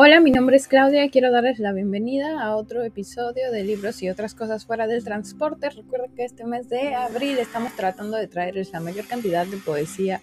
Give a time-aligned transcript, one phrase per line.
[0.00, 4.00] Hola, mi nombre es Claudia y quiero darles la bienvenida a otro episodio de Libros
[4.00, 5.70] y otras cosas fuera del transporte.
[5.70, 10.20] Recuerden que este mes de abril estamos tratando de traerles la mayor cantidad de poesía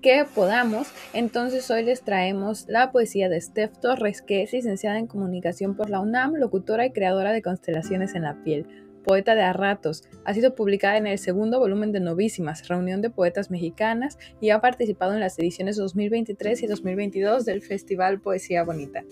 [0.00, 0.88] que podamos.
[1.12, 5.90] Entonces hoy les traemos la poesía de Steph Torres, que es licenciada en comunicación por
[5.90, 10.02] la UNAM, locutora y creadora de constelaciones en la piel poeta de a ratos.
[10.24, 14.60] Ha sido publicada en el segundo volumen de Novísimas, Reunión de Poetas Mexicanas, y ha
[14.60, 19.04] participado en las ediciones 2023 y 2022 del Festival Poesía Bonita.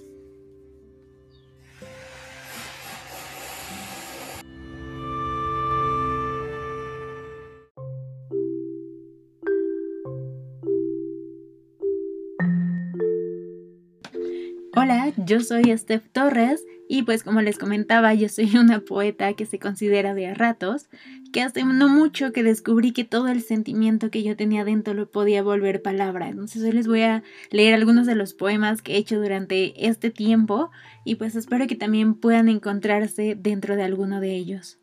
[14.75, 19.45] Hola, yo soy Steph Torres y pues como les comentaba, yo soy una poeta que
[19.45, 20.89] se considera de a ratos,
[21.31, 25.11] que hace no mucho que descubrí que todo el sentimiento que yo tenía dentro lo
[25.11, 26.31] podía volver palabra.
[26.31, 30.09] Entonces hoy les voy a leer algunos de los poemas que he hecho durante este
[30.09, 30.71] tiempo
[31.05, 34.79] y pues espero que también puedan encontrarse dentro de alguno de ellos.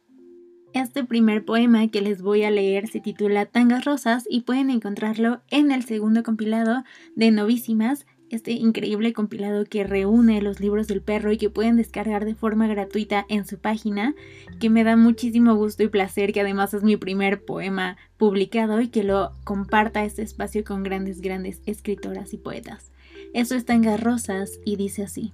[0.74, 5.42] Este primer poema que les voy a leer se titula Tangas Rosas y pueden encontrarlo
[5.50, 6.84] en el segundo compilado
[7.16, 12.26] de Novísimas este increíble compilado que reúne los libros del perro y que pueden descargar
[12.26, 14.16] de forma gratuita en su página,
[14.60, 18.90] que me da muchísimo gusto y placer que además es mi primer poema publicado y
[18.90, 22.92] que lo comparta este espacio con grandes, grandes escritoras y poetas.
[23.34, 25.34] Eso está en Garrosas y dice así.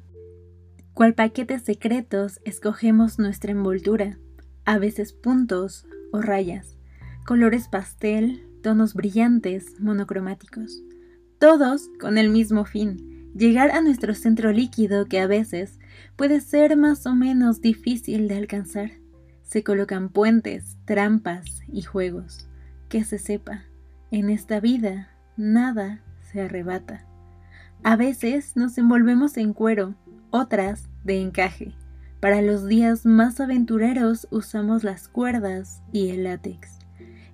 [0.93, 4.17] Cual paquetes secretos escogemos nuestra envoltura,
[4.63, 6.77] a veces puntos o rayas,
[7.25, 10.81] colores pastel, tonos brillantes, monocromáticos
[11.39, 15.80] todos con el mismo fin, llegar a nuestro centro líquido que a veces
[16.16, 18.92] puede ser más o menos difícil de alcanzar.
[19.44, 22.47] Se colocan puentes, trampas y juegos.
[22.89, 23.66] Que se sepa,
[24.11, 27.05] en esta vida nada se arrebata.
[27.83, 29.95] A veces nos envolvemos en cuero,
[30.31, 31.73] otras de encaje.
[32.21, 36.80] Para los días más aventureros usamos las cuerdas y el látex.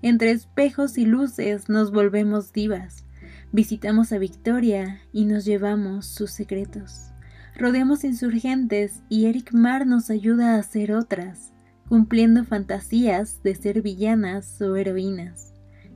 [0.02, 3.06] Entre espejos y luces nos volvemos divas
[3.54, 7.12] Visitamos a Victoria y nos llevamos sus secretos.
[7.54, 11.52] Rodeamos insurgentes y Eric Mar nos ayuda a hacer otras,
[11.90, 15.54] cumpliendo fantasías de ser villanas o heroínas.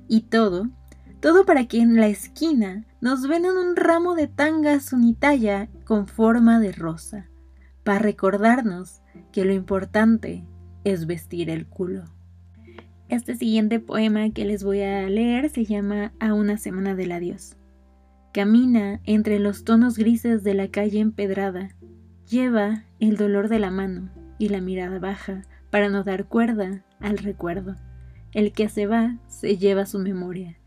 [0.09, 0.69] Y todo,
[1.21, 6.59] todo para que en la esquina nos vendan un ramo de tangas unitalla con forma
[6.59, 7.29] de rosa,
[7.85, 9.01] para recordarnos
[9.31, 10.45] que lo importante
[10.83, 12.03] es vestir el culo.
[13.15, 17.55] Este siguiente poema que les voy a leer se llama A una semana del adiós.
[18.33, 21.69] Camina entre los tonos grises de la calle empedrada,
[22.29, 27.17] lleva el dolor de la mano y la mirada baja para no dar cuerda al
[27.17, 27.77] recuerdo.
[28.33, 30.57] El que se va se lleva su memoria.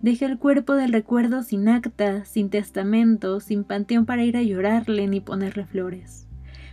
[0.00, 5.08] Deja el cuerpo del recuerdo sin acta, sin testamento, sin panteón para ir a llorarle
[5.08, 6.26] ni ponerle flores.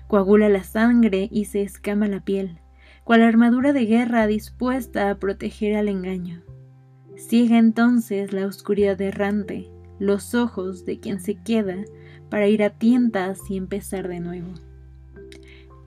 [0.07, 2.57] Coagula la sangre y se escama la piel
[3.05, 6.41] cual armadura de guerra dispuesta a proteger al engaño.
[7.15, 11.85] Ciega entonces la oscuridad errante, los ojos de quien se queda
[12.29, 14.53] para ir a tientas y empezar de nuevo.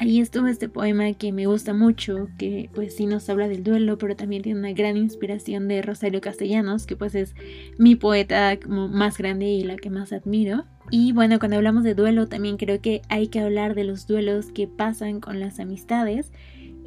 [0.00, 3.98] Ahí estuvo este poema que me gusta mucho, que pues sí nos habla del duelo,
[3.98, 7.34] pero también tiene una gran inspiración de Rosario Castellanos, que pues es
[7.78, 10.66] mi poeta más grande y la que más admiro.
[10.92, 14.52] Y bueno, cuando hablamos de duelo también creo que hay que hablar de los duelos
[14.52, 16.30] que pasan con las amistades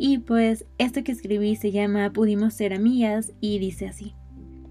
[0.03, 4.15] y pues esto que escribí se llama Pudimos ser amigas y dice así.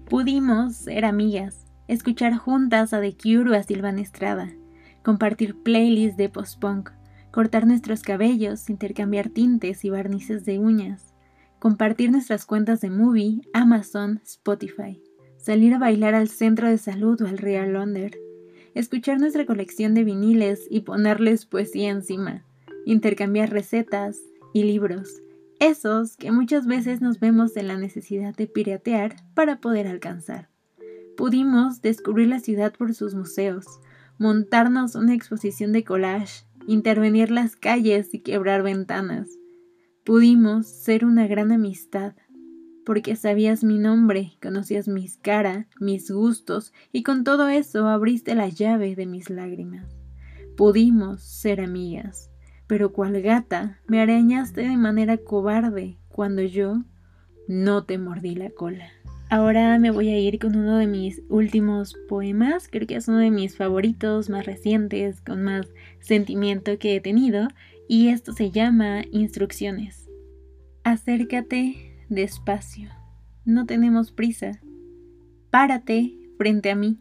[0.09, 4.51] Pudimos ser amigas, escuchar juntas a The Cure o a Silvana Estrada,
[5.03, 6.89] compartir playlists de post-punk,
[7.31, 11.13] cortar nuestros cabellos, intercambiar tintes y barnices de uñas,
[11.59, 15.01] compartir nuestras cuentas de Movie, Amazon, Spotify,
[15.37, 18.11] salir a bailar al centro de salud o al Real London,
[18.75, 22.43] escuchar nuestra colección de viniles y ponerles poesía encima,
[22.85, 24.19] intercambiar recetas,
[24.53, 25.21] y libros,
[25.59, 30.49] esos que muchas veces nos vemos en la necesidad de piratear para poder alcanzar.
[31.15, 33.65] Pudimos descubrir la ciudad por sus museos,
[34.17, 39.29] montarnos una exposición de collage, intervenir las calles y quebrar ventanas.
[40.03, 42.15] Pudimos ser una gran amistad,
[42.83, 48.49] porque sabías mi nombre, conocías mis cara, mis gustos, y con todo eso abriste la
[48.49, 49.95] llave de mis lágrimas.
[50.57, 52.30] Pudimos ser amigas
[52.71, 56.85] pero cual gata me arañaste de manera cobarde cuando yo
[57.45, 58.87] no te mordí la cola.
[59.29, 63.17] Ahora me voy a ir con uno de mis últimos poemas, creo que es uno
[63.17, 65.67] de mis favoritos, más recientes, con más
[65.99, 67.49] sentimiento que he tenido,
[67.89, 70.09] y esto se llama Instrucciones.
[70.85, 72.87] Acércate despacio,
[73.43, 74.61] no tenemos prisa.
[75.49, 76.99] Párate frente a mí,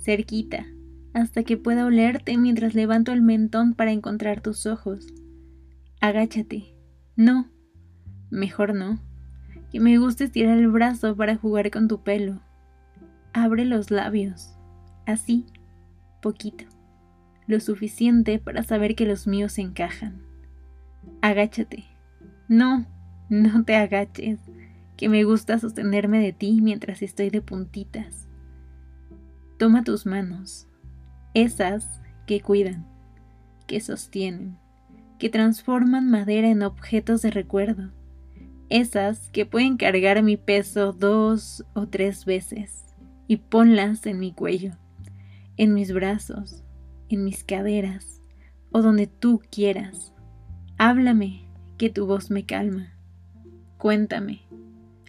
[0.00, 0.66] cerquita,
[1.14, 5.06] hasta que pueda olerte mientras levanto el mentón para encontrar tus ojos.
[6.00, 6.74] Agáchate.
[7.16, 7.50] No.
[8.30, 9.00] Mejor no.
[9.70, 12.40] Que me gusta estirar el brazo para jugar con tu pelo.
[13.32, 14.56] Abre los labios.
[15.06, 15.46] Así.
[16.22, 16.64] Poquito.
[17.46, 20.22] Lo suficiente para saber que los míos encajan.
[21.22, 21.84] Agáchate.
[22.48, 22.86] No,
[23.28, 24.38] no te agaches,
[24.96, 28.28] que me gusta sostenerme de ti mientras estoy de puntitas.
[29.58, 30.67] Toma tus manos,
[31.42, 32.84] esas que cuidan,
[33.68, 34.58] que sostienen,
[35.18, 37.92] que transforman madera en objetos de recuerdo,
[38.70, 42.86] esas que pueden cargar mi peso dos o tres veces,
[43.28, 44.72] y ponlas en mi cuello,
[45.56, 46.64] en mis brazos,
[47.08, 48.20] en mis caderas,
[48.72, 50.12] o donde tú quieras.
[50.76, 51.44] Háblame,
[51.78, 52.92] que tu voz me calma.
[53.76, 54.42] Cuéntame,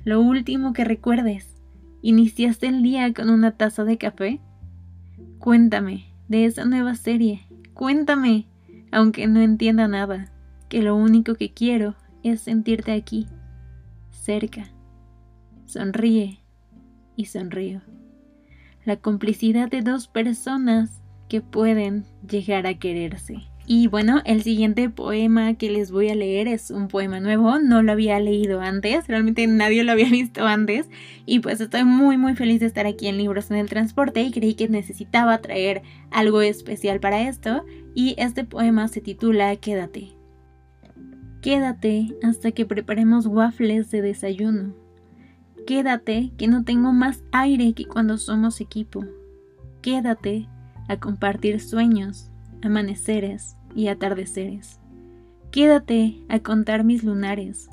[0.04, 1.56] lo último que recuerdes.
[2.04, 4.40] ¿Iniciaste el día con una taza de café?
[5.40, 7.42] Cuéntame de esa nueva serie.
[7.74, 8.48] Cuéntame,
[8.92, 10.32] aunque no entienda nada,
[10.70, 13.28] que lo único que quiero es sentirte aquí,
[14.12, 14.70] cerca.
[15.66, 16.40] Sonríe
[17.16, 17.82] y sonrío.
[18.86, 23.49] La complicidad de dos personas que pueden llegar a quererse.
[23.72, 27.84] Y bueno, el siguiente poema que les voy a leer es un poema nuevo, no
[27.84, 30.90] lo había leído antes, realmente nadie lo había visto antes
[31.28, 34.32] y pues estoy muy muy feliz de estar aquí en Libros en el Transporte y
[34.32, 37.64] creí que necesitaba traer algo especial para esto
[37.94, 40.14] y este poema se titula Quédate.
[41.44, 44.74] Quédate hasta que preparemos waffles de desayuno.
[45.68, 49.06] Quédate que no tengo más aire que cuando somos equipo.
[49.84, 50.50] Quédate
[50.88, 52.32] a compartir sueños,
[52.64, 54.80] amaneceres y atardeceres.
[55.52, 57.70] Quédate a contar mis lunares.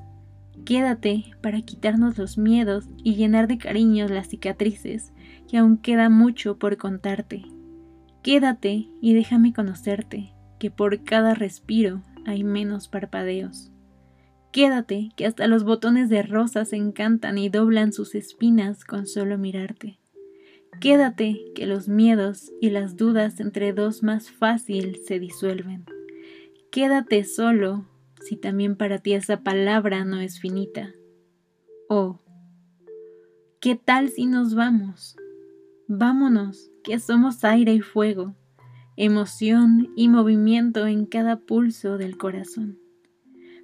[0.64, 5.12] Quédate para quitarnos los miedos y llenar de cariños las cicatrices,
[5.48, 7.44] que aún queda mucho por contarte.
[8.22, 13.70] Quédate y déjame conocerte, que por cada respiro hay menos parpadeos.
[14.50, 19.98] Quédate, que hasta los botones de rosas encantan y doblan sus espinas con solo mirarte.
[20.81, 25.84] Quédate, que los miedos y las dudas entre dos más fácil se disuelven.
[26.70, 27.87] Quédate solo
[28.20, 30.93] si también para ti esa palabra no es finita.
[31.88, 32.20] Oh,
[33.61, 35.17] ¿qué tal si nos vamos?
[35.88, 38.34] Vámonos, que somos aire y fuego,
[38.96, 42.79] emoción y movimiento en cada pulso del corazón.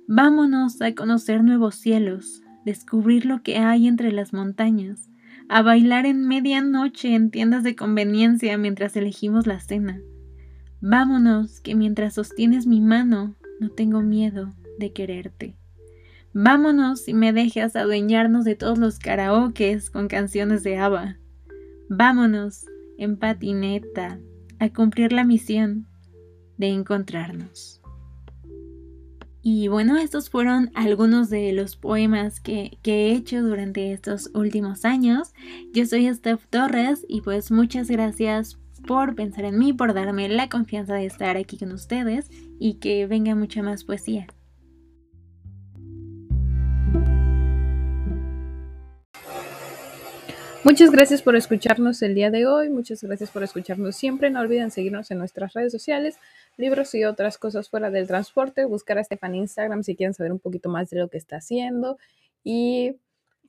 [0.09, 5.11] Vámonos a conocer nuevos cielos, descubrir lo que hay entre las montañas,
[5.49, 10.01] a bailar en medianoche en tiendas de conveniencia mientras elegimos la cena.
[10.81, 15.55] Vámonos, que mientras sostienes mi mano, no tengo miedo de quererte.
[16.35, 21.19] Vámonos y me dejas adueñarnos de todos los karaokes con canciones de ABBA.
[21.89, 22.65] Vámonos
[22.97, 24.19] en patineta
[24.59, 25.87] a cumplir la misión
[26.57, 27.82] de encontrarnos.
[29.45, 35.33] Y bueno, estos fueron algunos de los poemas que, he hecho durante estos últimos años.
[35.73, 40.49] Yo soy Steph Torres y pues muchas gracias por pensar en mí, por darme la
[40.49, 42.31] confianza de estar aquí con ustedes
[42.61, 44.29] y que venga mucha más poesía.
[50.65, 54.31] Muchas gracias por escucharnos el día de hoy, muchas gracias por escucharnos siempre.
[54.31, 56.15] No olviden seguirnos en nuestras redes sociales,
[56.57, 58.65] libros y otras cosas fuera del transporte.
[58.65, 61.37] Buscar a Estefan en Instagram si quieren saber un poquito más de lo que está
[61.37, 61.99] haciendo.
[62.45, 62.97] Y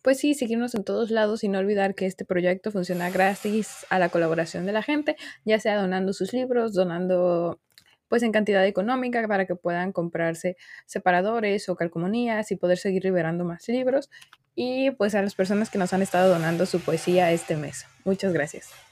[0.01, 3.99] pues sí, seguirnos en todos lados y no olvidar que este proyecto funciona gracias a
[3.99, 7.59] la colaboración de la gente, ya sea donando sus libros, donando
[8.09, 13.45] pues en cantidad económica para que puedan comprarse separadores o calcomanías y poder seguir liberando
[13.45, 14.09] más libros
[14.55, 17.85] y pues a las personas que nos han estado donando su poesía este mes.
[18.03, 18.83] Muchas gracias.